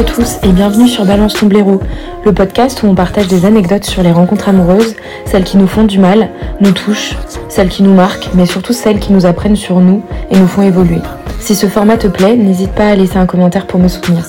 à 0.00 0.02
tous 0.02 0.38
et 0.44 0.52
bienvenue 0.52 0.88
sur 0.88 1.04
Balance 1.04 1.34
ton 1.34 1.44
blaireau, 1.44 1.78
le 2.24 2.32
podcast 2.32 2.82
où 2.82 2.86
on 2.86 2.94
partage 2.94 3.28
des 3.28 3.44
anecdotes 3.44 3.84
sur 3.84 4.02
les 4.02 4.12
rencontres 4.12 4.48
amoureuses, 4.48 4.96
celles 5.26 5.44
qui 5.44 5.58
nous 5.58 5.66
font 5.66 5.84
du 5.84 5.98
mal, 5.98 6.30
nous 6.62 6.70
touchent, 6.70 7.16
celles 7.50 7.68
qui 7.68 7.82
nous 7.82 7.92
marquent, 7.92 8.30
mais 8.34 8.46
surtout 8.46 8.72
celles 8.72 8.98
qui 8.98 9.12
nous 9.12 9.26
apprennent 9.26 9.56
sur 9.56 9.78
nous 9.78 10.02
et 10.30 10.38
nous 10.38 10.46
font 10.46 10.62
évoluer. 10.62 11.00
Si 11.38 11.54
ce 11.54 11.66
format 11.66 11.98
te 11.98 12.06
plaît, 12.06 12.34
n'hésite 12.34 12.70
pas 12.70 12.86
à 12.86 12.94
laisser 12.94 13.18
un 13.18 13.26
commentaire 13.26 13.66
pour 13.66 13.78
me 13.78 13.88
soutenir. 13.88 14.24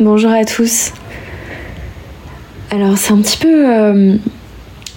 Bonjour 0.00 0.30
à 0.30 0.46
tous. 0.46 0.92
Alors 2.70 2.96
c'est 2.96 3.12
un 3.12 3.20
petit 3.20 3.36
peu 3.36 3.70
euh, 3.70 4.16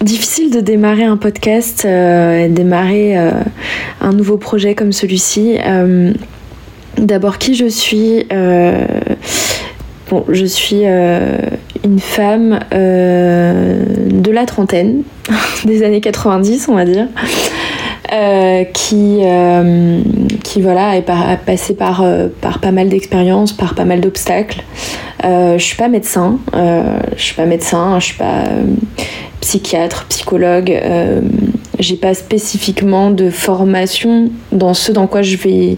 difficile 0.00 0.50
de 0.50 0.60
démarrer 0.60 1.04
un 1.04 1.18
podcast, 1.18 1.84
euh, 1.84 2.48
démarrer 2.48 3.18
euh, 3.18 3.32
un 4.00 4.12
nouveau 4.12 4.38
projet 4.38 4.74
comme 4.74 4.92
celui-ci. 4.92 5.58
Euh, 6.98 7.02
D'abord, 7.02 7.38
qui 7.38 7.54
je 7.54 7.66
suis 7.66 8.26
Bon, 10.08 10.24
je 10.28 10.44
suis 10.44 10.84
une 10.84 11.98
femme 11.98 12.60
de 12.70 14.30
la 14.30 14.46
trentaine, 14.46 15.02
des 15.64 15.82
années 15.82 16.00
90, 16.00 16.68
on 16.68 16.74
va 16.74 16.84
dire. 16.84 17.08
qui, 18.72 19.20
qui 20.44 20.62
voilà, 20.62 20.96
est 20.96 21.10
a 21.10 21.36
passé 21.44 21.74
par, 21.74 22.04
par 22.40 22.60
pas 22.60 22.70
mal 22.70 22.88
d'expériences, 22.88 23.52
par 23.52 23.74
pas 23.74 23.84
mal 23.84 24.00
d'obstacles. 24.00 24.62
je 25.24 25.56
suis 25.58 25.76
pas 25.76 25.88
médecin, 25.88 26.38
je 26.54 27.22
suis 27.22 27.34
pas 27.34 27.46
médecin, 27.46 27.98
je 27.98 28.04
suis 28.04 28.16
pas 28.18 28.44
psychiatre, 29.40 30.06
psychologue. 30.08 30.70
Euh, 30.70 31.20
j'ai 31.78 31.96
pas 31.96 32.14
spécifiquement 32.14 33.10
de 33.10 33.28
formation 33.30 34.30
dans 34.50 34.72
ce 34.72 34.92
dans 34.92 35.06
quoi 35.06 35.22
je 35.22 35.36
vais, 35.36 35.76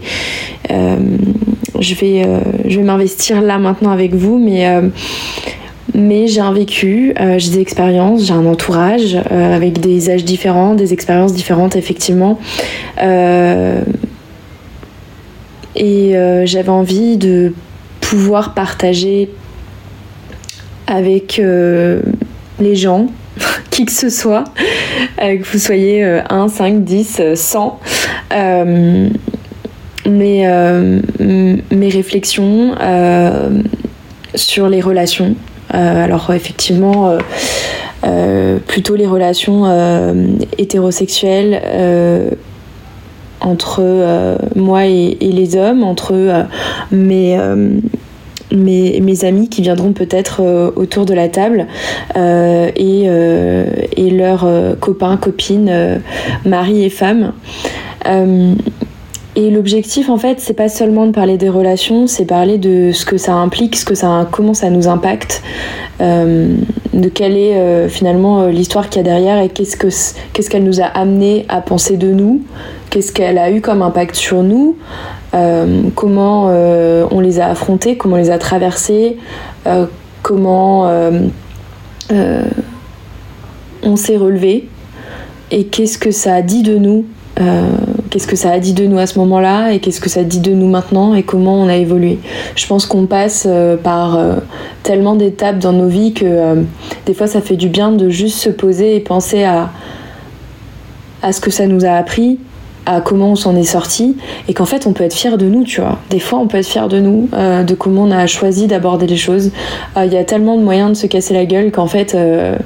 euh, 0.70 0.96
je 1.80 1.94
vais, 1.94 2.22
euh, 2.24 2.38
je 2.66 2.78
vais 2.78 2.84
m'investir 2.84 3.42
là 3.42 3.58
maintenant 3.58 3.90
avec 3.90 4.14
vous, 4.14 4.38
mais 4.38 4.66
mais 5.94 6.28
j'ai 6.28 6.40
un 6.40 6.52
vécu, 6.52 7.14
j'ai 7.38 7.50
des 7.50 7.58
expériences, 7.60 8.26
j'ai 8.26 8.34
un 8.34 8.46
entourage 8.46 9.16
avec 9.30 9.80
des 9.80 10.10
âges 10.10 10.24
différents, 10.24 10.74
des 10.74 10.92
expériences 10.92 11.32
différentes 11.32 11.74
effectivement. 11.74 12.38
et 15.74 16.12
j'avais 16.44 16.68
envie 16.68 17.16
de 17.16 17.52
pouvoir 18.00 18.54
partager 18.54 19.30
avec 20.86 21.40
les 22.60 22.76
gens 22.76 23.08
qui 23.78 23.84
que 23.84 23.92
ce 23.92 24.10
soit, 24.10 24.42
euh, 25.22 25.38
que 25.38 25.44
vous 25.44 25.58
soyez 25.58 26.02
1, 26.02 26.48
5, 26.48 26.82
10, 26.82 27.34
100. 27.36 27.78
mes, 30.06 31.88
réflexions 31.88 32.74
sur 34.34 34.68
les 34.68 34.80
relations. 34.80 35.36
Euh, 35.74 36.04
alors 36.04 36.32
effectivement, 36.34 37.18
euh, 38.04 38.58
plutôt 38.66 38.96
les 38.96 39.06
relations 39.06 39.66
hétérosexuelles 40.58 41.62
entre 43.40 44.38
moi 44.56 44.86
et, 44.86 45.16
les 45.20 45.54
hommes, 45.54 45.84
entre 45.84 46.46
mes 46.90 47.38
mes, 48.52 49.24
amis 49.24 49.48
qui 49.48 49.62
viendront 49.62 49.92
peut-être 49.92 50.40
euh, 50.42 50.70
autour 50.76 51.04
de 51.04 51.14
la 51.14 51.28
table 51.28 51.66
euh, 52.16 52.70
et, 52.76 53.04
euh, 53.06 53.66
et, 53.96 54.10
leurs 54.10 54.46
copains, 54.80 55.16
copines, 55.16 56.00
mari 56.44 56.84
et 56.84 56.90
femmes. 56.90 57.32
Et 59.36 59.50
l'objectif, 59.50 60.08
en 60.08 60.16
fait, 60.16 60.40
c'est 60.40 60.54
pas 60.54 60.68
seulement 60.68 61.06
de 61.06 61.12
parler 61.12 61.36
des 61.36 61.48
relations, 61.48 62.08
c'est 62.08 62.24
parler 62.24 62.58
de 62.58 62.90
ce 62.92 63.04
que 63.04 63.18
ça 63.18 63.34
implique, 63.34 63.76
ce 63.76 63.84
que 63.84 63.94
ça, 63.94 64.26
comment 64.32 64.54
ça 64.54 64.68
nous 64.68 64.88
impacte, 64.88 65.42
de 66.00 67.08
quelle 67.12 67.36
est 67.36 67.88
finalement 67.88 68.46
l'histoire 68.46 68.88
qu'il 68.88 68.96
y 68.96 69.00
a 69.00 69.08
derrière 69.08 69.40
et 69.40 69.48
qu'est-ce 69.48 69.76
que 69.76 69.88
qu'est-ce 70.32 70.50
qu'elle 70.50 70.64
nous 70.64 70.80
a 70.80 70.86
amené 70.86 71.44
à 71.48 71.60
penser 71.60 71.96
de 71.96 72.10
nous, 72.10 72.42
qu'est-ce 72.90 73.12
qu'elle 73.12 73.38
a 73.38 73.52
eu 73.52 73.60
comme 73.60 73.82
impact 73.82 74.16
sur 74.16 74.42
nous, 74.42 74.76
comment 75.94 76.48
euh, 76.50 77.06
on 77.10 77.20
les 77.20 77.40
a 77.40 77.48
affrontés, 77.48 77.96
comment 77.96 78.16
on 78.16 78.18
les 78.18 78.30
a 78.30 78.38
traversés, 78.38 79.16
euh, 79.66 79.86
comment 80.22 80.90
on 83.82 83.96
s'est 83.96 84.16
relevé 84.16 84.68
et 85.50 85.64
qu'est-ce 85.64 85.98
que 85.98 86.10
ça 86.10 86.34
a 86.34 86.42
dit 86.42 86.62
de 86.62 86.76
nous 86.76 87.04
qu'est-ce 88.10 88.26
que 88.26 88.36
ça 88.36 88.50
a 88.50 88.58
dit 88.58 88.72
de 88.72 88.84
nous 88.86 88.98
à 88.98 89.06
ce 89.06 89.18
moment-là 89.20 89.70
et 89.70 89.78
qu'est-ce 89.78 90.00
que 90.00 90.08
ça 90.08 90.24
dit 90.24 90.40
de 90.40 90.52
nous 90.52 90.66
maintenant 90.66 91.14
et 91.14 91.22
comment 91.22 91.60
on 91.60 91.68
a 91.68 91.76
évolué. 91.76 92.18
Je 92.56 92.66
pense 92.66 92.84
qu'on 92.86 93.06
passe 93.06 93.46
par 93.84 94.18
tellement 94.82 95.14
d'étapes 95.14 95.58
dans 95.58 95.72
nos 95.72 95.86
vies 95.86 96.14
que 96.14 96.64
des 97.06 97.14
fois 97.14 97.26
ça 97.26 97.40
fait 97.40 97.56
du 97.56 97.68
bien 97.68 97.92
de 97.92 98.08
juste 98.08 98.38
se 98.38 98.50
poser 98.50 98.96
et 98.96 99.00
penser 99.00 99.44
à, 99.44 99.70
à 101.22 101.32
ce 101.32 101.40
que 101.40 101.50
ça 101.50 101.66
nous 101.66 101.84
a 101.84 101.90
appris 101.90 102.38
comment 103.04 103.32
on 103.32 103.36
s'en 103.36 103.54
est 103.56 103.64
sorti 103.64 104.16
et 104.48 104.54
qu'en 104.54 104.64
fait 104.64 104.86
on 104.86 104.92
peut 104.92 105.04
être 105.04 105.14
fier 105.14 105.38
de 105.38 105.46
nous, 105.46 105.64
tu 105.64 105.80
vois. 105.80 105.98
Des 106.10 106.20
fois 106.20 106.38
on 106.38 106.46
peut 106.46 106.58
être 106.58 106.66
fier 106.66 106.88
de 106.88 106.98
nous, 107.00 107.28
euh, 107.34 107.62
de 107.62 107.74
comment 107.74 108.02
on 108.02 108.10
a 108.10 108.26
choisi 108.26 108.66
d'aborder 108.66 109.06
les 109.06 109.16
choses. 109.16 109.50
Euh, 109.96 110.04
il 110.06 110.12
y 110.12 110.16
a 110.16 110.24
tellement 110.24 110.56
de 110.56 110.62
moyens 110.62 110.90
de 110.90 110.96
se 110.96 111.06
casser 111.06 111.34
la 111.34 111.44
gueule 111.44 111.70
qu'en 111.70 111.86
fait, 111.86 112.14
euh, 112.14 112.56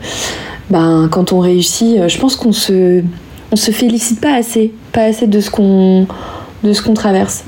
ben, 0.71 1.09
quand 1.10 1.33
on 1.33 1.41
réussit, 1.41 2.09
je 2.09 2.19
pense 2.19 2.37
qu'on 2.37 2.53
se, 2.53 3.03
on 3.50 3.56
se 3.56 3.71
félicite 3.71 4.21
pas 4.21 4.34
assez, 4.34 4.72
pas 4.93 5.03
assez 5.03 5.27
de 5.27 5.41
ce 5.41 5.50
qu'on, 5.50 6.06
de 6.62 6.72
ce 6.72 6.82
qu'on 6.82 6.94
traverse. 6.94 7.44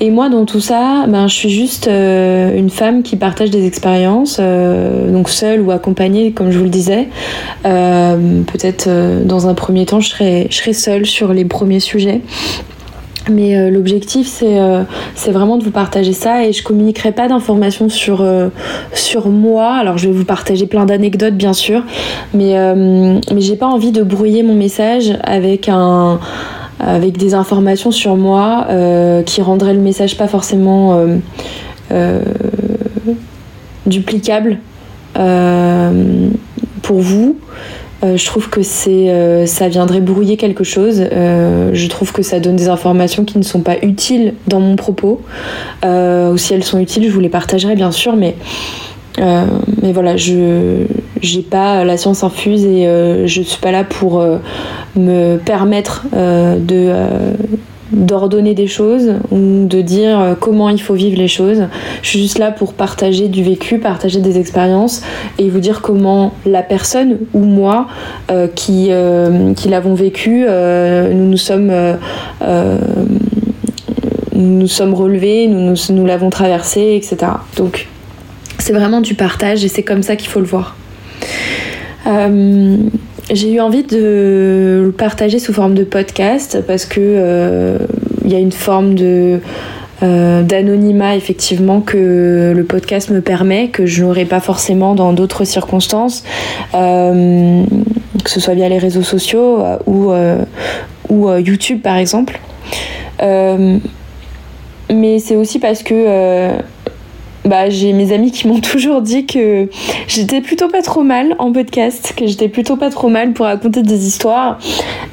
Et 0.00 0.10
moi, 0.10 0.28
dans 0.28 0.44
tout 0.44 0.60
ça, 0.60 1.06
ben, 1.08 1.28
je 1.28 1.34
suis 1.34 1.50
juste 1.50 1.88
euh, 1.88 2.56
une 2.56 2.70
femme 2.70 3.02
qui 3.02 3.16
partage 3.16 3.50
des 3.50 3.66
expériences, 3.66 4.38
euh, 4.40 5.10
donc 5.10 5.28
seule 5.28 5.60
ou 5.60 5.70
accompagnée, 5.70 6.32
comme 6.32 6.50
je 6.50 6.58
vous 6.58 6.64
le 6.64 6.70
disais. 6.70 7.08
Euh, 7.64 8.42
peut-être 8.42 8.88
dans 9.24 9.48
un 9.48 9.54
premier 9.54 9.86
temps, 9.86 10.00
je 10.00 10.08
serai, 10.08 10.46
je 10.50 10.56
serai 10.56 10.72
seule 10.72 11.06
sur 11.06 11.32
les 11.32 11.44
premiers 11.44 11.80
sujets. 11.80 12.20
Mais 13.30 13.70
l'objectif, 13.70 14.26
c'est 14.26 14.58
c'est 15.14 15.30
vraiment 15.30 15.56
de 15.56 15.64
vous 15.64 15.70
partager 15.70 16.12
ça 16.12 16.44
et 16.44 16.52
je 16.52 16.62
communiquerai 16.62 17.10
pas 17.10 17.26
d'informations 17.26 17.88
sur, 17.88 18.22
sur 18.92 19.30
moi. 19.30 19.76
Alors, 19.76 19.96
je 19.96 20.08
vais 20.08 20.12
vous 20.12 20.26
partager 20.26 20.66
plein 20.66 20.84
d'anecdotes, 20.84 21.32
bien 21.32 21.54
sûr, 21.54 21.84
mais, 22.34 22.52
mais 22.76 23.40
j'ai 23.40 23.56
pas 23.56 23.66
envie 23.66 23.92
de 23.92 24.02
brouiller 24.02 24.42
mon 24.42 24.52
message 24.52 25.16
avec 25.22 25.70
un 25.70 26.20
avec 26.80 27.16
des 27.16 27.34
informations 27.34 27.90
sur 27.90 28.16
moi 28.16 28.66
euh, 28.68 29.22
qui 29.22 29.42
rendraient 29.42 29.74
le 29.74 29.80
message 29.80 30.16
pas 30.16 30.28
forcément 30.28 30.94
euh, 30.94 31.16
euh, 31.92 32.20
duplicable 33.86 34.58
pour 36.82 36.98
vous. 36.98 37.38
je 38.02 38.26
trouve 38.26 38.50
que 38.50 38.62
c'est, 38.62 39.46
ça 39.46 39.68
viendrait 39.68 40.00
brouiller 40.00 40.36
quelque 40.36 40.64
chose. 40.64 41.04
je 41.12 41.86
trouve 41.86 42.12
que 42.12 42.22
ça 42.22 42.40
donne 42.40 42.56
des 42.56 42.68
informations 42.68 43.24
qui 43.24 43.38
ne 43.38 43.44
sont 43.44 43.60
pas 43.60 43.76
utiles 43.82 44.34
dans 44.48 44.58
mon 44.58 44.74
propos. 44.74 45.20
ou 45.84 46.36
si 46.36 46.52
elles 46.52 46.64
sont 46.64 46.80
utiles, 46.80 47.04
je 47.04 47.10
vous 47.10 47.20
les 47.20 47.28
partagerai 47.28 47.76
bien 47.76 47.92
sûr, 47.92 48.16
mais 48.16 48.34
mais 49.18 49.92
voilà, 49.92 50.16
je 50.16 50.86
n'ai 51.36 51.42
pas 51.42 51.84
la 51.84 51.96
science 51.96 52.24
infuse 52.24 52.64
et 52.64 52.86
euh, 52.86 53.26
je 53.26 53.42
suis 53.42 53.60
pas 53.60 53.72
là 53.72 53.84
pour 53.84 54.20
euh, 54.20 54.38
me 54.96 55.36
permettre 55.36 56.06
de 56.12 56.92
d'ordonner 57.92 58.54
des 58.54 58.66
choses 58.66 59.12
ou 59.30 59.66
de 59.66 59.80
dire 59.80 60.36
comment 60.40 60.68
il 60.68 60.80
faut 60.80 60.94
vivre 60.94 61.16
les 61.16 61.28
choses. 61.28 61.64
Je 62.02 62.08
suis 62.08 62.18
juste 62.18 62.38
là 62.38 62.50
pour 62.50 62.72
partager 62.72 63.28
du 63.28 63.44
vécu, 63.44 63.78
partager 63.78 64.20
des 64.20 64.38
expériences 64.38 65.02
et 65.38 65.48
vous 65.48 65.60
dire 65.60 65.80
comment 65.80 66.32
la 66.44 66.62
personne 66.62 67.18
ou 67.34 67.40
moi 67.40 67.86
qui, 68.56 68.90
qui 69.54 69.68
l'avons 69.68 69.94
vécu, 69.94 70.46
nous 70.48 71.28
nous 71.28 71.36
sommes 71.36 71.70
nous 74.34 74.66
sommes 74.66 74.94
relevés, 74.94 75.46
nous, 75.46 75.60
nous, 75.60 75.76
nous 75.90 76.06
l'avons 76.06 76.30
traversé, 76.30 76.94
etc. 76.96 77.32
Donc 77.56 77.86
c'est 78.58 78.72
vraiment 78.72 79.00
du 79.00 79.14
partage 79.14 79.64
et 79.64 79.68
c'est 79.68 79.82
comme 79.82 80.02
ça 80.02 80.16
qu'il 80.16 80.28
faut 80.28 80.40
le 80.40 80.46
voir. 80.46 80.74
Euh, 82.06 82.76
j'ai 83.32 83.52
eu 83.52 83.60
envie 83.60 83.82
de 83.82 84.82
le 84.84 84.92
partager 84.92 85.38
sous 85.38 85.52
forme 85.52 85.74
de 85.74 85.84
podcast 85.84 86.62
parce 86.66 86.84
que 86.84 87.00
euh, 87.00 87.78
il 88.24 88.32
y 88.32 88.34
a 88.34 88.38
une 88.38 88.52
forme 88.52 88.94
euh, 89.00 90.42
d'anonymat 90.42 91.16
effectivement 91.16 91.80
que 91.80 92.52
le 92.54 92.64
podcast 92.64 93.10
me 93.10 93.20
permet, 93.22 93.68
que 93.68 93.86
je 93.86 94.04
n'aurais 94.04 94.26
pas 94.26 94.40
forcément 94.40 94.94
dans 94.94 95.12
d'autres 95.12 95.44
circonstances, 95.44 96.24
que 96.72 97.64
ce 98.26 98.40
soit 98.40 98.54
via 98.54 98.68
les 98.68 98.78
réseaux 98.78 99.02
sociaux 99.02 99.62
ou, 99.86 100.12
ou 101.08 101.30
YouTube 101.36 101.80
par 101.80 101.96
exemple. 101.96 102.38
mais 103.20 105.18
c'est 105.18 105.36
aussi 105.36 105.58
parce 105.58 105.82
que 105.82 106.50
bah, 107.44 107.68
j'ai 107.68 107.92
mes 107.92 108.12
amis 108.12 108.30
qui 108.30 108.48
m'ont 108.48 108.60
toujours 108.72 109.02
dit 109.02 109.26
que 109.26 109.68
j'étais 110.08 110.40
plutôt 110.40 110.68
pas 110.68 110.82
trop 110.82 111.02
mal 111.02 111.36
en 111.38 111.52
podcast, 111.52 112.14
que 112.16 112.26
j'étais 112.26 112.48
plutôt 112.48 112.76
pas 112.76 112.90
trop 112.90 113.08
mal 113.08 113.32
pour 113.32 113.46
raconter 113.46 113.82
des 113.82 114.06
histoires. 114.06 114.58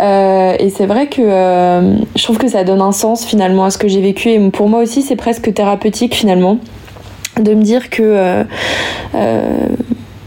Euh, 0.01 0.55
et 0.59 0.69
c'est 0.69 0.85
vrai 0.85 1.07
que 1.07 1.21
euh, 1.21 1.97
je 2.15 2.23
trouve 2.23 2.37
que 2.37 2.47
ça 2.47 2.63
donne 2.63 2.81
un 2.81 2.91
sens 2.91 3.25
finalement 3.25 3.65
à 3.65 3.69
ce 3.69 3.77
que 3.77 3.87
j'ai 3.87 4.01
vécu. 4.01 4.29
Et 4.29 4.49
pour 4.49 4.69
moi 4.69 4.81
aussi, 4.81 5.01
c'est 5.01 5.15
presque 5.15 5.53
thérapeutique 5.53 6.15
finalement 6.15 6.57
de 7.39 7.53
me 7.53 7.63
dire 7.63 7.89
que, 7.89 8.43
euh, 9.15 9.67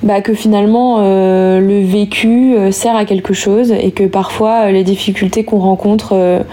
bah, 0.02 0.20
que 0.20 0.34
finalement 0.34 0.98
le 1.00 1.84
vécu 1.84 2.54
sert 2.70 2.96
à 2.96 3.04
quelque 3.04 3.34
chose 3.34 3.72
et 3.72 3.92
que 3.92 4.04
parfois 4.04 4.70
les 4.70 4.84
difficultés 4.84 5.44
qu'on 5.44 5.58
rencontre 5.58 6.44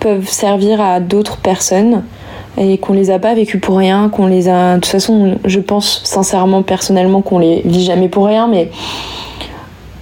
peuvent 0.00 0.28
servir 0.28 0.80
à 0.80 1.00
d'autres 1.00 1.38
personnes 1.38 2.02
et 2.58 2.78
qu'on 2.78 2.92
les 2.92 3.10
a 3.10 3.18
pas 3.18 3.34
vécues 3.34 3.58
pour 3.58 3.78
rien, 3.78 4.08
qu'on 4.08 4.26
les 4.26 4.48
a. 4.48 4.74
De 4.74 4.80
toute 4.80 4.86
façon, 4.86 5.36
je 5.44 5.60
pense 5.60 6.02
sincèrement, 6.04 6.62
personnellement, 6.62 7.22
qu'on 7.22 7.38
les 7.38 7.62
vit 7.64 7.84
jamais 7.84 8.08
pour 8.08 8.26
rien, 8.26 8.48
mais 8.48 8.70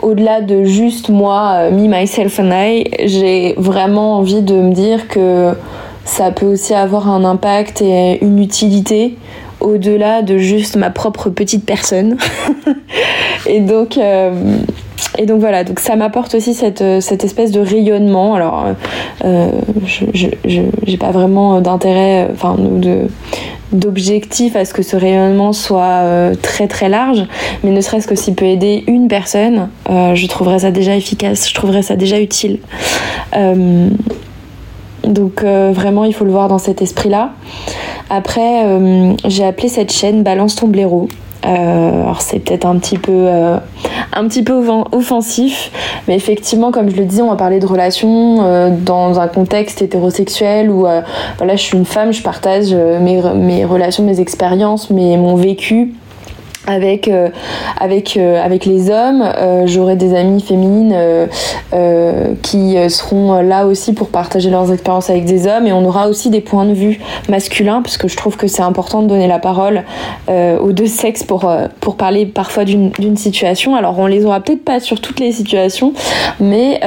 au-delà 0.02 0.40
de 0.40 0.64
juste 0.64 1.08
moi, 1.08 1.54
euh, 1.56 1.70
me, 1.70 1.88
myself 1.88 2.38
and 2.38 2.50
I, 2.52 2.84
j'ai 3.04 3.54
vraiment 3.56 4.18
envie 4.18 4.42
de 4.42 4.54
me 4.54 4.72
dire 4.72 5.08
que 5.08 5.52
ça 6.04 6.30
peut 6.30 6.46
aussi 6.46 6.74
avoir 6.74 7.10
un 7.10 7.24
impact 7.24 7.82
et 7.82 8.24
une 8.24 8.38
utilité 8.38 9.16
au-delà 9.60 10.22
de 10.22 10.38
juste 10.38 10.76
ma 10.76 10.90
propre 10.90 11.30
petite 11.30 11.64
personne. 11.64 12.16
et 13.46 13.60
donc, 13.60 13.98
euh, 13.98 14.32
et 15.18 15.26
donc 15.26 15.40
voilà, 15.40 15.64
donc 15.64 15.80
ça 15.80 15.96
m'apporte 15.96 16.34
aussi 16.34 16.54
cette, 16.54 16.82
euh, 16.82 17.00
cette, 17.00 17.24
espèce 17.24 17.50
de 17.50 17.60
rayonnement. 17.60 18.34
Alors, 18.34 18.66
euh, 18.66 18.74
euh 19.24 19.50
je 19.86 20.60
n'ai 20.86 20.96
pas 20.96 21.10
vraiment 21.10 21.60
d'intérêt, 21.60 22.28
enfin, 22.32 22.56
de, 22.58 23.02
d'objectif 23.72 24.56
à 24.56 24.64
ce 24.64 24.74
que 24.74 24.82
ce 24.82 24.96
rayonnement 24.96 25.52
soit 25.52 26.02
très 26.42 26.66
très 26.68 26.88
large, 26.88 27.24
mais 27.62 27.70
ne 27.70 27.80
serait-ce 27.80 28.06
que 28.06 28.14
s'il 28.14 28.34
peut 28.34 28.46
aider 28.46 28.84
une 28.86 29.08
personne, 29.08 29.68
je 29.88 30.26
trouverais 30.26 30.60
ça 30.60 30.70
déjà 30.70 30.96
efficace, 30.96 31.48
je 31.48 31.54
trouverais 31.54 31.82
ça 31.82 31.96
déjà 31.96 32.20
utile. 32.20 32.58
donc 35.04 35.44
vraiment, 35.44 36.04
il 36.04 36.14
faut 36.14 36.24
le 36.24 36.32
voir 36.32 36.48
dans 36.48 36.58
cet 36.58 36.80
esprit-là. 36.80 37.32
Après, 38.08 38.64
j'ai 39.24 39.44
appelé 39.44 39.68
cette 39.68 39.92
chaîne 39.92 40.22
Balance 40.22 40.54
ton 40.54 40.68
blaireau. 40.68 41.08
Euh, 41.46 42.02
alors 42.02 42.22
c'est 42.22 42.40
peut-être 42.40 42.66
un 42.66 42.76
petit 42.78 42.98
peu 42.98 43.12
euh, 43.12 43.58
offensif, 44.92 45.70
mais 46.08 46.16
effectivement, 46.16 46.72
comme 46.72 46.90
je 46.90 46.96
le 46.96 47.04
disais, 47.04 47.22
on 47.22 47.30
va 47.30 47.36
parler 47.36 47.60
de 47.60 47.66
relations 47.66 48.38
euh, 48.42 48.70
dans 48.70 49.20
un 49.20 49.28
contexte 49.28 49.82
hétérosexuel 49.82 50.70
où 50.70 50.86
voilà, 51.38 51.56
je 51.56 51.62
suis 51.62 51.78
une 51.78 51.84
femme, 51.84 52.12
je 52.12 52.22
partage 52.22 52.74
mes, 52.74 53.22
mes 53.34 53.64
relations, 53.64 54.04
mes 54.04 54.20
expériences, 54.20 54.90
mes, 54.90 55.16
mon 55.16 55.36
vécu 55.36 55.94
avec 56.66 57.08
euh, 57.08 57.28
avec 57.78 58.16
euh, 58.16 58.42
avec 58.42 58.66
les 58.66 58.90
hommes 58.90 59.22
euh, 59.22 59.66
j'aurai 59.66 59.96
des 59.96 60.14
amies 60.14 60.42
féminines 60.42 60.94
qui 62.42 62.76
seront 62.88 63.40
là 63.42 63.66
aussi 63.66 63.92
pour 63.92 64.08
partager 64.08 64.50
leurs 64.50 64.72
expériences 64.72 65.10
avec 65.10 65.24
des 65.24 65.46
hommes. 65.46 65.66
Et 65.66 65.72
on 65.72 65.84
aura 65.84 66.08
aussi 66.08 66.30
des 66.30 66.40
points 66.40 66.64
de 66.64 66.72
vue 66.72 67.00
masculins 67.28 67.82
parce 67.82 67.96
que 67.96 68.08
je 68.08 68.16
trouve 68.16 68.36
que 68.36 68.46
c'est 68.46 68.62
important 68.62 69.02
de 69.02 69.08
donner 69.08 69.26
la 69.26 69.38
parole 69.38 69.82
aux 70.28 70.72
deux 70.72 70.86
sexes 70.86 71.22
pour 71.22 71.50
pour 71.80 71.96
parler 71.96 72.26
parfois 72.26 72.64
d'une 72.64 73.16
situation. 73.16 73.76
Alors 73.76 73.98
on 73.98 74.06
les 74.06 74.24
aura 74.24 74.40
peut-être 74.40 74.64
pas 74.64 74.80
sur 74.80 75.00
toutes 75.00 75.20
les 75.20 75.32
situations 75.32 75.92
mais 76.40 76.80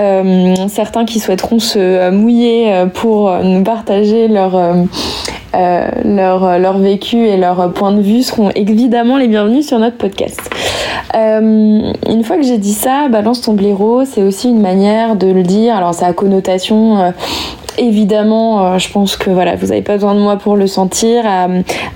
certains 0.67 1.05
qui 1.05 1.19
souhaiteront 1.19 1.59
se 1.59 2.09
mouiller 2.09 2.85
pour 2.93 3.31
nous 3.43 3.63
partager 3.63 4.27
leur 4.27 4.57
leur, 5.53 6.59
leur 6.59 6.77
vécu 6.77 7.17
et 7.17 7.37
leur 7.37 7.71
point 7.73 7.91
de 7.91 8.01
vue 8.01 8.23
seront 8.23 8.49
évidemment 8.51 9.17
les 9.17 9.27
bienvenus 9.27 9.68
notre 9.77 9.97
podcast. 9.97 10.41
Euh, 11.15 11.91
une 12.07 12.23
fois 12.23 12.37
que 12.37 12.43
j'ai 12.43 12.57
dit 12.57 12.73
ça, 12.73 13.07
balance 13.09 13.41
ton 13.41 13.53
blaireau, 13.53 14.05
c'est 14.05 14.23
aussi 14.23 14.49
une 14.49 14.61
manière 14.61 15.15
de 15.15 15.27
le 15.27 15.43
dire. 15.43 15.75
Alors 15.75 15.93
ça 15.93 16.07
a 16.07 16.13
connotation 16.13 16.97
euh, 16.99 17.11
évidemment, 17.77 18.65
euh, 18.65 18.77
je 18.77 18.91
pense 18.91 19.15
que 19.15 19.29
voilà, 19.29 19.55
vous 19.55 19.67
n'avez 19.67 19.81
pas 19.81 19.93
besoin 19.93 20.15
de 20.15 20.19
moi 20.19 20.37
pour 20.37 20.55
le 20.55 20.67
sentir. 20.67 21.23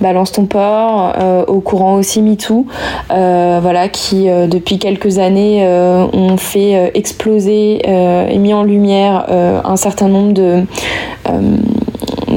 Balance 0.00 0.32
ton 0.32 0.46
porc, 0.46 1.14
au 1.48 1.60
courant 1.60 1.94
aussi 1.94 2.22
MeToo, 2.22 2.66
voilà, 3.08 3.88
qui 3.88 4.26
depuis 4.26 4.78
quelques 4.78 5.18
années 5.18 5.66
ont 5.66 6.36
fait 6.36 6.92
exploser 6.94 7.82
et 7.86 8.38
mis 8.38 8.54
en 8.54 8.62
lumière 8.62 9.26
un 9.64 9.76
certain 9.76 10.08
nombre 10.08 10.32
de 10.32 10.64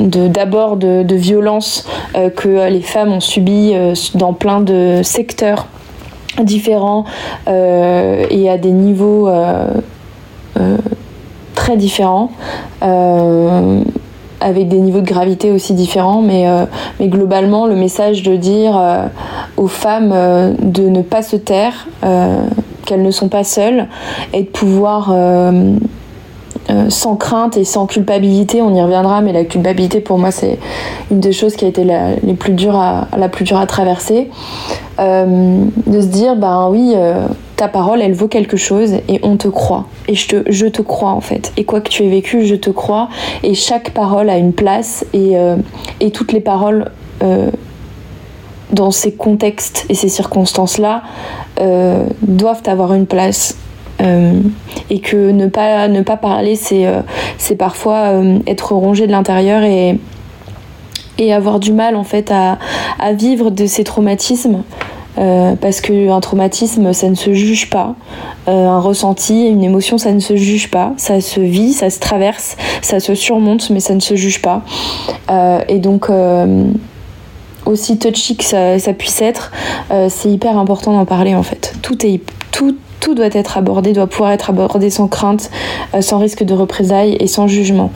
d'abord 0.05 0.77
de, 0.77 1.15
violences 1.15 1.88
euh, 2.15 2.29
que 2.29 2.69
les 2.69 2.81
femmes 2.81 3.11
ont 3.11 3.19
subies 3.19 3.71
euh, 3.73 3.94
dans 4.15 4.33
plein 4.33 4.61
de 4.61 5.01
secteurs 5.03 5.67
différents 6.41 7.05
euh, 7.47 8.25
et 8.29 8.49
à 8.49 8.57
des 8.57 8.71
niveaux 8.71 9.27
très 11.55 11.77
différents 11.77 12.31
avec 14.39 14.67
des 14.67 14.77
niveaux 14.77 15.01
de 15.01 15.07
gravité 15.07 15.51
aussi 15.51 15.73
différents, 15.73 16.21
mais, 16.21 16.45
mais 17.00 17.07
globalement 17.07 17.65
le 17.65 17.75
message 17.75 18.21
de 18.21 18.35
dire 18.35 18.79
aux 19.57 19.67
femmes 19.67 20.13
de 20.59 20.83
ne 20.83 21.01
pas 21.01 21.23
se 21.23 21.35
taire, 21.35 21.88
qu'elles 22.85 23.01
ne 23.01 23.11
sont 23.11 23.29
pas 23.29 23.43
seules, 23.43 23.88
et 24.33 24.43
de 24.43 24.47
pouvoir 24.47 25.11
euh, 26.69 26.89
sans 26.89 27.15
crainte 27.15 27.55
et 27.55 27.63
sans 27.63 27.85
culpabilité, 27.85 28.61
on 28.61 28.75
y 28.75 28.81
reviendra, 28.81 29.21
mais 29.21 29.31
la 29.31 29.45
culpabilité 29.45 30.01
pour 30.01 30.17
moi 30.17 30.31
c'est 30.31 30.59
une 31.11 31.21
des 31.21 31.31
choses 31.31 31.55
qui 31.55 31.63
a 31.63 31.67
été 31.69 31.85
la, 31.85 32.15
les 32.15 32.33
plus 32.33 32.53
dures 32.53 32.75
à, 32.75 33.07
la 33.17 33.29
plus 33.29 33.45
dure 33.45 33.57
à 33.57 33.65
traverser. 33.65 34.29
Euh, 34.99 35.63
de 35.85 36.01
se 36.01 36.07
dire, 36.07 36.35
ben 36.35 36.69
oui, 36.69 36.93
euh, 36.95 37.27
ta 37.55 37.67
parole 37.67 38.01
elle 38.01 38.13
vaut 38.13 38.27
quelque 38.27 38.57
chose 38.57 38.95
et 39.07 39.19
on 39.23 39.37
te 39.37 39.47
croit. 39.47 39.85
Et 40.09 40.15
je 40.15 40.27
te, 40.27 40.51
je 40.51 40.65
te 40.65 40.81
crois 40.81 41.11
en 41.11 41.21
fait. 41.21 41.53
Et 41.55 41.63
quoi 41.63 41.79
que 41.79 41.89
tu 41.89 42.03
aies 42.03 42.09
vécu, 42.09 42.45
je 42.45 42.55
te 42.55 42.69
crois. 42.69 43.07
Et 43.43 43.53
chaque 43.53 43.91
parole 43.91 44.29
a 44.29 44.37
une 44.37 44.53
place 44.53 45.05
et, 45.13 45.35
et 45.99 46.11
toutes 46.11 46.33
les 46.33 46.39
paroles 46.39 46.91
dans 48.71 48.91
ces 48.91 49.13
contextes 49.13 49.85
et 49.89 49.95
ces 49.95 50.09
circonstances-là 50.09 51.03
doivent 52.21 52.63
avoir 52.67 52.93
une 52.93 53.05
place 53.05 53.55
et 53.99 54.99
que 54.99 55.31
ne 55.31 55.47
pas, 55.47 55.88
ne 55.88 56.01
pas 56.01 56.17
parler, 56.17 56.55
c'est 56.55 56.85
euh, 56.85 57.01
parfois 57.57 58.13
euh, 58.13 58.39
être 58.47 58.73
rongé 58.73 59.07
de 59.07 59.11
l'intérieur 59.11 59.63
et, 59.63 59.99
et 61.17 61.33
avoir 61.33 61.59
du 61.59 61.73
mal 61.73 61.95
en 61.95 62.03
fait 62.03 62.31
à, 62.31 62.57
à 62.99 63.13
vivre 63.13 63.49
de 63.51 63.65
ces 63.65 63.83
traumatismes. 63.83 64.63
Euh, 65.17 65.55
parce 65.55 65.81
qu'un 65.81 66.19
traumatisme, 66.19 66.93
ça 66.93 67.10
ne 67.10 67.15
se 67.15 67.33
juge 67.33 67.72
pas. 67.72 67.95
Euh, 68.48 68.67
un 68.67 68.79
ressenti, 68.79 69.48
une 69.48 69.63
émotion, 69.63 69.98
ça 69.98 70.12
ne 70.12 70.19
se 70.19 70.36
juge 70.36 70.69
pas. 70.69 70.93
Ça 70.98 71.22
se 71.22 71.39
vit, 71.39 71.74
ça 71.74 71.89
se 71.89 72.00
traverse, 72.00 72.55
ça 72.83 73.00
se 73.00 73.15
surmonte, 73.15 73.72
mais 73.72 73.79
ça 73.79 73.95
ne 73.95 74.00
se 74.00 74.15
juge 74.15 74.43
pas. 74.43 74.62
Euh, 75.31 75.60
et 75.67 75.79
donc, 75.79 76.12
aussi 77.65 77.98
touchy 77.98 78.38
que 78.38 78.43
ça, 78.43 78.77
ça 78.77 78.93
puisse 78.93 79.22
être, 79.22 79.51
c'est 80.10 80.29
hyper 80.29 80.57
important 80.57 80.93
d'en 80.93 81.05
parler 81.05 81.33
en 81.33 81.43
fait. 81.43 81.74
Tout 81.81 82.05
est 82.05 82.22
tout 82.51 82.75
tout 83.00 83.16
doit 83.16 83.30
être 83.32 83.58
abordé, 83.58 83.94
doit 83.94 84.08
pouvoir 84.08 84.32
être 84.32 84.50
abordé 84.50 84.89
sans 84.89 85.08
crainte, 85.08 85.50
euh, 85.94 86.01
sans 86.01 86.20
risque 86.20 86.44
de 86.44 86.54
représailles 86.54 87.18
et 87.20 87.27
sans 87.27 87.48
jugement. 87.48 87.92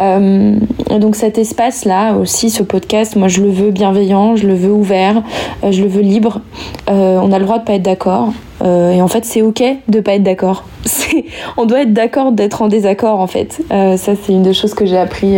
Euh, 0.00 0.56
donc 0.98 1.16
cet 1.16 1.38
espace-là 1.38 2.14
aussi, 2.14 2.50
ce 2.50 2.62
podcast, 2.62 3.16
moi 3.16 3.28
je 3.28 3.42
le 3.42 3.50
veux 3.50 3.70
bienveillant, 3.70 4.36
je 4.36 4.46
le 4.46 4.54
veux 4.54 4.72
ouvert, 4.72 5.22
euh, 5.64 5.72
je 5.72 5.82
le 5.82 5.88
veux 5.88 6.02
libre. 6.02 6.40
on 6.88 7.32
a 7.32 7.38
le 7.38 7.44
droit 7.44 7.58
de 7.58 7.64
pas 7.64 7.74
être 7.74 7.82
d'accord. 7.82 8.32
et 8.64 9.02
en 9.02 9.08
fait, 9.08 9.24
c'est 9.24 9.42
ok 9.42 9.62
de 9.88 10.00
pas 10.00 10.14
être 10.14 10.22
d'accord. 10.22 10.64
On 11.56 11.66
doit 11.66 11.82
être 11.82 11.92
d'accord 11.92 12.32
d'être 12.32 12.62
en 12.62 12.68
désaccord 12.68 13.20
en 13.20 13.26
fait. 13.26 13.60
ça, 13.70 13.96
c'est 13.96 14.28
une 14.32 14.42
des 14.42 14.54
choses 14.54 14.74
que 14.74 14.86
j'ai 14.86 14.98
appris 14.98 15.36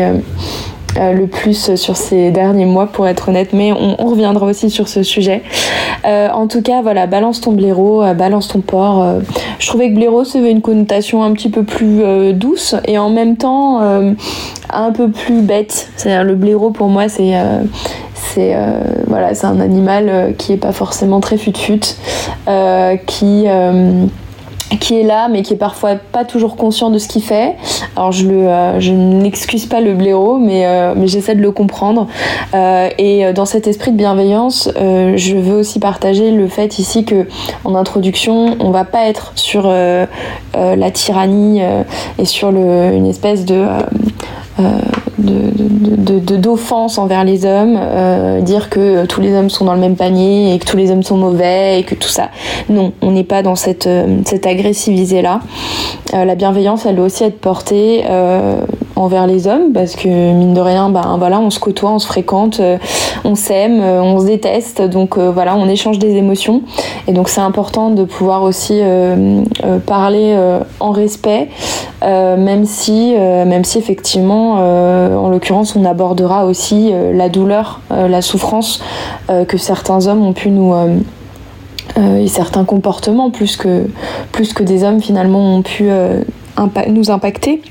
le 0.97 1.27
plus 1.27 1.75
sur 1.75 1.97
ces 1.97 2.31
derniers 2.31 2.67
mois 2.67 2.87
pour 2.87 3.07
être 3.07 3.29
honnête, 3.29 3.53
mais 3.53 3.73
on, 3.73 4.07
reviendra 4.07 4.47
aussi 4.47 4.71
sur 4.71 4.89
ce 4.89 5.03
sujet. 5.03 5.43
Euh, 6.07 6.29
en 6.31 6.47
tout 6.47 6.63
cas, 6.63 6.83
voilà, 6.83 7.07
balance 7.07 7.41
ton 7.41 7.53
blaireau, 7.53 8.03
euh, 8.03 8.15
balance 8.15 8.49
ton 8.49 8.61
porc. 8.61 9.05
je 9.59 9.67
trouvais 9.67 9.91
que 9.91 9.95
blaireau, 9.95 10.25
ça 10.25 10.39
avait 10.39 10.51
une 10.51 10.61
connotation 10.61 11.23
un 11.23 11.33
petit 11.33 11.49
peu 11.49 11.63
plus 11.63 12.35
douce 12.35 12.75
et 12.87 12.99
en 12.99 13.11
même 13.11 13.37
temps 13.37 13.81
un 14.71 14.93
peu 14.93 15.11
plus 15.11 15.43
bête. 15.43 15.89
C'est-à-dire 15.97 16.25
le 16.25 16.35
blaireau 16.35 16.71
pour 16.71 16.89
moi, 16.89 17.09
c'est 17.09 17.35
un 17.35 17.67
animal 19.61 20.35
qui 20.39 20.53
est 20.53 20.59
pas 20.59 20.73
forcément 20.73 21.21
très 21.21 21.39
fut-fut, 21.39 21.81
qui 23.07 23.47
qui 24.79 24.99
est 24.99 25.03
là 25.03 25.29
mais 25.29 25.43
qui 25.43 25.55
est 25.55 25.59
parfois 25.59 25.97
pas 25.97 26.25
toujours 26.25 26.57
conscient 26.57 26.91
de 26.91 26.99
ce 26.99 27.09
qu'il 27.09 27.23
fait. 27.23 27.57
Alors 27.97 28.13
je, 28.13 28.27
le, 28.27 28.49
euh, 28.49 28.81
je 28.81 28.93
n'excuse 28.93 29.67
pas 29.67 29.81
le 29.81 29.95
blaireau 29.95 30.39
mais, 30.39 30.67
euh, 30.67 30.95
mais 30.97 31.07
j'essaie 31.07 31.35
de 31.35 31.43
le 31.43 31.51
comprendre. 31.51 32.09
Euh, 32.55 32.89
et 32.99 33.33
dans 33.33 33.47
cet 33.47 33.67
esprit 33.67 33.93
de 33.93 33.97
bienveillance, 33.97 34.71
je 34.77 35.37
veux 35.37 35.57
aussi 35.57 35.79
partager 35.79 36.31
le 36.31 36.49
fait 36.49 36.79
ici 36.79 37.05
que 37.05 37.27
en 37.65 37.75
introduction, 37.75 38.57
on 38.61 38.71
va 38.71 38.85
pas 38.85 39.07
être 39.07 39.33
sur 39.35 39.69
la 39.69 40.91
tyrannie 40.91 41.61
et 42.19 42.25
sur 42.25 42.53
le, 42.53 42.93
une 42.93 43.07
espèce 43.07 43.45
de 43.45 43.65
d'offense 45.19 46.99
envers 46.99 47.25
les 47.25 47.45
hommes, 47.45 47.79
dire 48.43 48.71
que 48.71 49.07
tous 49.07 49.21
les 49.21 49.35
hommes 49.35 49.51
sont 49.51 49.65
dans 49.65 49.75
le 49.75 49.81
même 49.81 49.97
panier 49.97 50.55
et 50.55 50.59
que 50.59 50.67
tous 50.67 50.77
les 50.77 50.91
hommes 50.91 51.03
sont 51.03 51.17
mauvais 51.17 51.81
et 51.81 51.83
que 51.85 51.95
tout 51.95 52.09
ça. 52.09 52.31
Non, 52.69 52.93
on 53.03 53.11
n'est 53.11 53.25
pas 53.25 53.43
dans 53.43 53.57
cette, 53.57 53.89
cette 54.25 54.47
agressivité-là. 54.47 55.41
la 56.13 56.35
bienveillance, 56.35 56.87
elle 56.87 56.97
doit 56.97 57.07
aussi 57.07 57.25
être 57.25 57.41
portée 57.41 58.05
envers 58.97 59.27
les 59.27 59.47
hommes 59.47 59.73
parce 59.73 59.97
que 59.97 60.09
mine 60.09 60.55
de 60.55 60.61
rien 60.61 60.89
ben 60.91 61.17
voilà 61.19 61.41
on 61.41 61.51
se 61.51 61.59
côtoie 61.59 61.91
on 61.91 61.99
se 61.99 62.07
fréquente 62.07 62.61
on 63.25 63.35
s'aime 63.35 63.81
on 63.81 64.21
se 64.21 64.27
déteste 64.27 64.83
donc 64.83 65.19
voilà 65.19 65.57
on 65.57 65.69
échange 65.69 65.99
des 65.99 66.17
émotions 66.17 66.63
et 67.09 67.13
donc 67.13 67.29
c'est 67.29 67.41
important 67.41 67.91
de 67.91 68.05
pouvoir 68.05 68.43
aussi 68.43 68.81
parler 69.87 70.37
en 70.81 70.91
respect 70.91 71.49
même 72.03 72.67
si 72.67 73.15
même 73.17 73.65
si 73.65 73.79
effectivement 73.79 74.53
en 74.55 75.29
l'occurrence 75.29 75.75
on 75.77 75.85
abordera 75.85 76.47
aussi 76.47 76.93
la 77.13 77.29
douleur 77.29 77.81
la 77.91 78.23
souffrance 78.23 78.81
que 79.49 79.57
certains 79.57 80.07
hommes 80.07 80.25
ont 80.25 80.33
pu 80.33 80.51
nous 80.51 80.73
et 81.97 82.29
certains 82.29 82.65
comportements 82.65 83.31
plus 83.31 83.57
que, 83.57 83.87
plus 84.33 84.53
que 84.53 84.63
des 84.63 84.85
hommes 84.85 85.01
finalement 85.01 85.57
ont 85.57 85.63
pu 85.63 85.89
nous 86.89 87.11
impacter. 87.11 87.63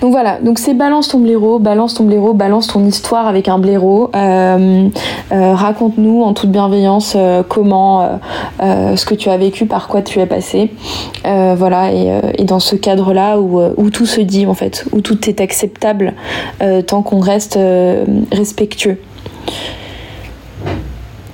Donc 0.00 0.12
voilà, 0.12 0.38
donc 0.40 0.58
c'est 0.58 0.74
balance 0.74 1.08
ton 1.08 1.18
blaireau, 1.18 1.58
balance 1.58 1.94
ton 1.94 2.04
blaireau, 2.04 2.34
balance 2.34 2.66
ton 2.68 2.84
histoire 2.84 3.26
avec 3.26 3.48
un 3.48 3.58
blaireau. 3.58 4.10
Euh, 4.14 4.88
euh, 5.32 5.54
raconte-nous 5.54 6.22
en 6.22 6.32
toute 6.34 6.50
bienveillance 6.50 7.14
euh, 7.16 7.42
comment, 7.46 8.20
ce 8.60 9.04
que 9.04 9.14
tu 9.14 9.30
as 9.30 9.36
vécu, 9.36 9.66
par 9.66 9.88
quoi 9.88 10.02
tu 10.02 10.20
es 10.20 10.26
passé. 10.26 10.70
voilà, 11.24 11.92
et, 11.92 12.44
dans 12.44 12.60
ce 12.60 12.76
cadre-là 12.76 13.38
où, 13.38 13.60
où, 13.76 13.90
tout 13.90 14.06
se 14.06 14.20
dit 14.20 14.46
en 14.46 14.54
fait, 14.54 14.84
où 14.92 15.00
tout 15.00 15.28
est 15.28 15.40
acceptable 15.40 16.14
tant 16.86 17.02
qu'on 17.02 17.20
reste 17.20 17.58
respectueux. 18.32 18.98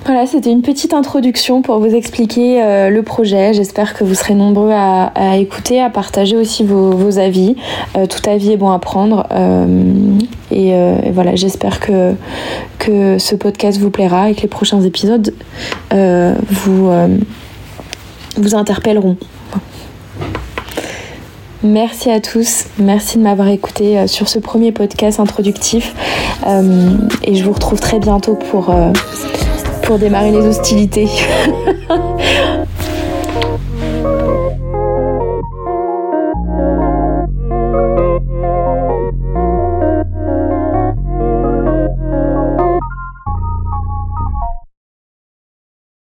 Voilà, 0.03 0.25
c'était 0.25 0.51
une 0.51 0.63
petite 0.63 0.95
introduction 0.95 1.61
pour 1.61 1.77
vous 1.77 1.93
expliquer 1.93 2.63
euh, 2.63 2.89
le 2.89 3.03
projet. 3.03 3.53
J'espère 3.53 3.93
que 3.93 4.03
vous 4.03 4.15
serez 4.15 4.33
nombreux 4.33 4.71
à, 4.71 5.37
écouter, 5.37 5.79
à 5.79 5.91
partager 5.91 6.35
aussi 6.35 6.63
vos, 6.63 7.19
avis. 7.19 7.55
Euh, 7.95 8.07
tout 8.07 8.27
avis 8.27 8.53
est 8.53 8.57
bon 8.57 8.71
à 8.71 8.79
prendre. 8.79 9.27
Euh, 9.31 10.17
et, 10.49 10.73
voilà, 11.11 11.35
j'espère 11.35 11.79
que, 11.79 12.15
que 12.79 13.19
ce 13.19 13.35
podcast 13.35 13.79
vous 13.79 13.91
plaira 13.91 14.31
et 14.31 14.33
que 14.33 14.41
les 14.41 14.47
prochains 14.47 14.81
épisodes 14.81 15.35
vous, 15.91 16.89
vous 18.37 18.55
interpelleront. 18.55 19.17
Merci 21.63 22.09
à 22.09 22.19
tous, 22.19 22.65
merci 22.79 23.19
de 23.19 23.23
m'avoir 23.23 23.49
écouté 23.49 24.07
sur 24.07 24.27
ce 24.27 24.39
premier 24.39 24.71
podcast 24.71 25.19
introductif 25.19 25.93
et 27.23 27.35
je 27.35 27.43
vous 27.43 27.51
retrouve 27.51 27.79
très 27.79 27.99
bientôt 27.99 28.35
pour 28.35 28.73
pour 29.91 29.99
démarrer 29.99 30.31
les 30.31 30.47
hostilités. 30.47 31.09